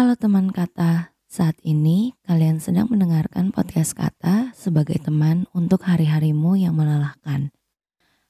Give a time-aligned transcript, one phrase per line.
[0.00, 6.72] Halo teman kata, saat ini kalian sedang mendengarkan podcast kata sebagai teman untuk hari-harimu yang
[6.72, 7.52] melelahkan.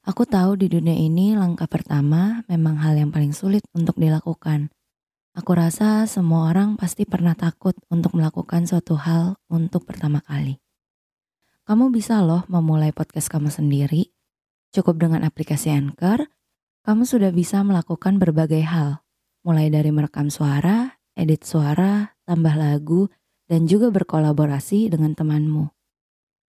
[0.00, 4.72] Aku tahu di dunia ini langkah pertama memang hal yang paling sulit untuk dilakukan.
[5.36, 10.56] Aku rasa semua orang pasti pernah takut untuk melakukan suatu hal untuk pertama kali.
[11.68, 14.08] Kamu bisa loh memulai podcast kamu sendiri.
[14.72, 16.32] Cukup dengan aplikasi Anchor,
[16.88, 19.04] kamu sudah bisa melakukan berbagai hal,
[19.44, 23.10] mulai dari merekam suara, edit suara, tambah lagu,
[23.50, 25.74] dan juga berkolaborasi dengan temanmu.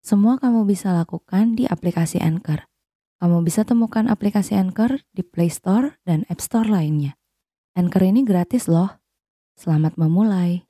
[0.02, 2.70] Semua kamu bisa lakukan di aplikasi Anchor.
[3.22, 7.14] Kamu bisa temukan aplikasi Anchor di Play Store dan App Store lainnya.
[7.78, 8.98] Anchor ini gratis loh.
[9.54, 10.66] Selamat memulai.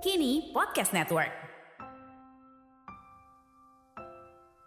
[0.00, 1.30] Kini Podcast Network.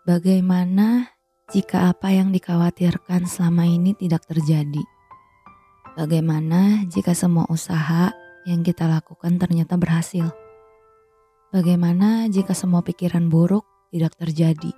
[0.05, 1.09] Bagaimana
[1.49, 4.92] jika apa yang dikhawatirkan selama ini tidak terjadi?
[5.93, 8.09] Bagaimana jika semua usaha
[8.49, 10.25] yang kita lakukan ternyata berhasil?
[11.53, 13.61] Bagaimana jika semua pikiran buruk
[13.93, 14.73] tidak terjadi?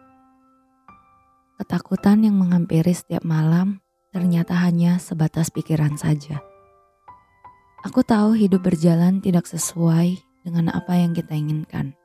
[1.55, 3.79] Ketakutan yang menghampiri setiap malam
[4.11, 6.43] ternyata hanya sebatas pikiran saja.
[7.87, 11.95] Aku tahu hidup berjalan tidak sesuai dengan apa yang kita inginkan.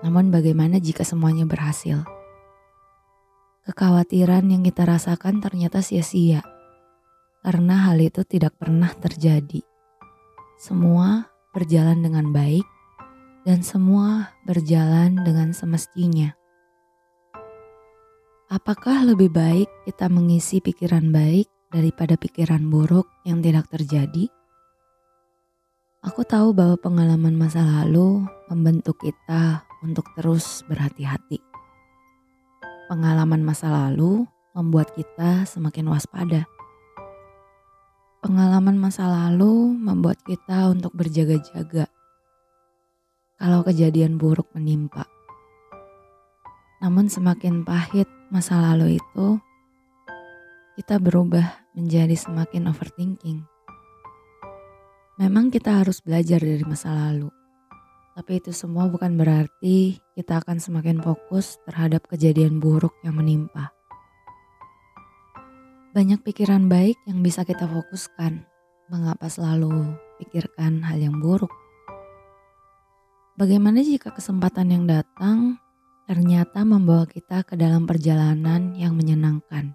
[0.00, 2.00] Namun, bagaimana jika semuanya berhasil?
[3.68, 6.55] Kekhawatiran yang kita rasakan ternyata sia-sia
[7.46, 9.62] karena hal itu tidak pernah terjadi.
[10.58, 12.66] Semua berjalan dengan baik
[13.46, 16.34] dan semua berjalan dengan semestinya.
[18.50, 24.26] Apakah lebih baik kita mengisi pikiran baik daripada pikiran buruk yang tidak terjadi?
[26.02, 31.38] Aku tahu bahwa pengalaman masa lalu membentuk kita untuk terus berhati-hati.
[32.90, 36.46] Pengalaman masa lalu membuat kita semakin waspada
[38.26, 41.86] Pengalaman masa lalu membuat kita untuk berjaga-jaga
[43.38, 45.06] kalau kejadian buruk menimpa.
[46.82, 49.38] Namun semakin pahit masa lalu itu,
[50.74, 53.46] kita berubah menjadi semakin overthinking.
[55.22, 57.30] Memang kita harus belajar dari masa lalu.
[58.18, 63.75] Tapi itu semua bukan berarti kita akan semakin fokus terhadap kejadian buruk yang menimpa.
[65.96, 68.44] Banyak pikiran baik yang bisa kita fokuskan.
[68.92, 71.48] Mengapa selalu pikirkan hal yang buruk?
[73.40, 75.56] Bagaimana jika kesempatan yang datang
[76.04, 79.72] ternyata membawa kita ke dalam perjalanan yang menyenangkan?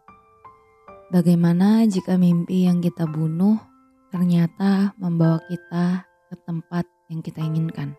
[1.09, 3.57] Bagaimana jika mimpi yang kita bunuh
[4.13, 7.97] ternyata membawa kita ke tempat yang kita inginkan?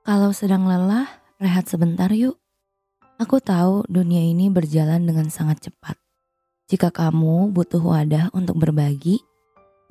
[0.00, 2.40] Kalau sedang lelah, rehat sebentar yuk.
[3.20, 6.03] Aku tahu dunia ini berjalan dengan sangat cepat.
[6.64, 9.20] Jika kamu butuh wadah untuk berbagi,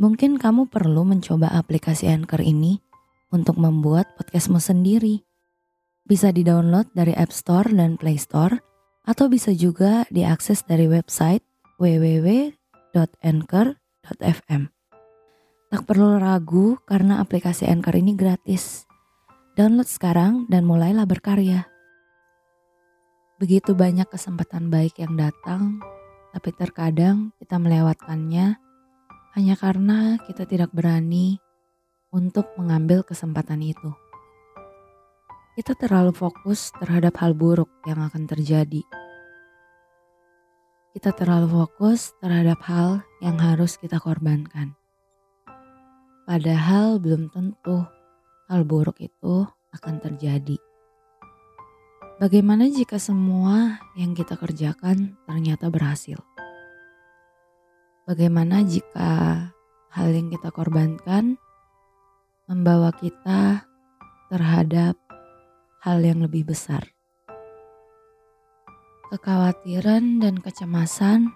[0.02, 2.82] mungkin kamu perlu mencoba aplikasi Anchor ini
[3.30, 5.22] untuk membuat podcastmu sendiri.
[6.02, 8.58] Bisa di-download dari App Store dan Play Store,
[9.06, 11.46] atau bisa juga diakses dari website
[11.78, 14.64] www.anchor.fm.
[15.70, 18.90] Tak perlu ragu karena aplikasi Anchor ini gratis.
[19.54, 21.70] Download sekarang dan mulailah berkarya.
[23.38, 25.93] Begitu banyak kesempatan baik yang datang
[26.34, 28.58] tapi terkadang kita melewatkannya
[29.38, 31.38] hanya karena kita tidak berani
[32.10, 33.94] untuk mengambil kesempatan itu.
[35.54, 38.82] Kita terlalu fokus terhadap hal buruk yang akan terjadi.
[40.94, 44.74] Kita terlalu fokus terhadap hal yang harus kita korbankan.
[46.26, 47.86] Padahal belum tentu
[48.50, 50.58] hal buruk itu akan terjadi.
[52.24, 56.16] Bagaimana jika semua yang kita kerjakan ternyata berhasil?
[58.08, 59.52] Bagaimana jika
[59.92, 61.36] hal yang kita korbankan
[62.48, 63.68] membawa kita
[64.32, 64.96] terhadap
[65.84, 66.88] hal yang lebih besar?
[69.12, 71.28] Kekhawatiran dan kecemasan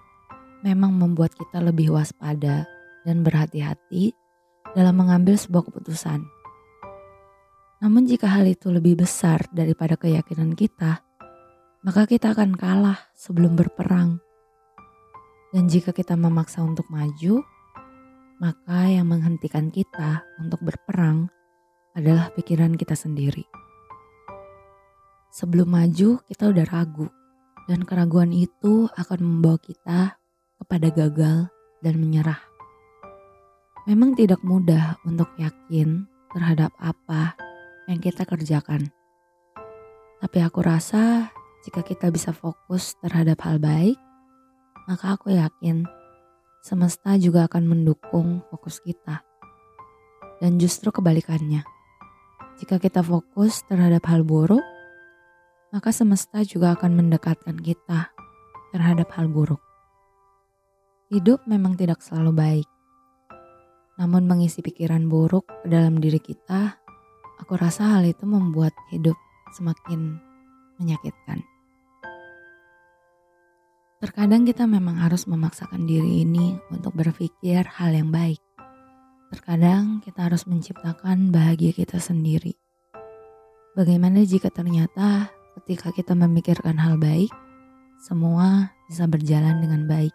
[0.64, 2.64] memang membuat kita lebih waspada
[3.04, 4.16] dan berhati-hati
[4.72, 6.37] dalam mengambil sebuah keputusan.
[7.78, 10.98] Namun jika hal itu lebih besar daripada keyakinan kita,
[11.86, 14.18] maka kita akan kalah sebelum berperang.
[15.54, 17.38] Dan jika kita memaksa untuk maju,
[18.42, 21.30] maka yang menghentikan kita untuk berperang
[21.94, 23.46] adalah pikiran kita sendiri.
[25.30, 27.06] Sebelum maju, kita udah ragu,
[27.70, 30.18] dan keraguan itu akan membawa kita
[30.58, 31.46] kepada gagal
[31.78, 32.42] dan menyerah.
[33.86, 37.38] Memang tidak mudah untuk yakin terhadap apa
[37.88, 38.92] yang kita kerjakan.
[40.20, 41.32] Tapi aku rasa
[41.64, 43.96] jika kita bisa fokus terhadap hal baik,
[44.86, 45.88] maka aku yakin
[46.62, 49.24] semesta juga akan mendukung fokus kita.
[50.38, 51.66] Dan justru kebalikannya.
[52.62, 54.62] Jika kita fokus terhadap hal buruk,
[55.74, 58.14] maka semesta juga akan mendekatkan kita
[58.70, 59.62] terhadap hal buruk.
[61.10, 62.68] Hidup memang tidak selalu baik.
[63.98, 66.77] Namun mengisi pikiran buruk ke dalam diri kita,
[67.38, 69.16] aku rasa hal itu membuat hidup
[69.54, 70.18] semakin
[70.76, 71.42] menyakitkan.
[73.98, 78.38] Terkadang kita memang harus memaksakan diri ini untuk berpikir hal yang baik.
[79.34, 82.54] Terkadang kita harus menciptakan bahagia kita sendiri.
[83.74, 87.30] Bagaimana jika ternyata ketika kita memikirkan hal baik,
[87.98, 90.14] semua bisa berjalan dengan baik?